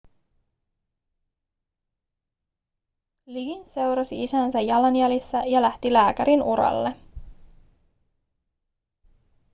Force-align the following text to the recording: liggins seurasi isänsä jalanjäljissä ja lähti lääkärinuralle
liggins 3.27 3.71
seurasi 3.73 4.23
isänsä 4.23 4.61
jalanjäljissä 4.61 5.43
ja 5.45 5.61
lähti 5.61 5.93
lääkärinuralle 5.93 6.95